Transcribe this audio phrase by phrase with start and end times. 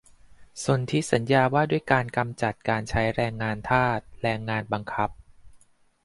[0.63, 5.09] สนธิสัญญาว่าด้วยการกำจัดการใช้แรงงานทาส แรงงานบังคับ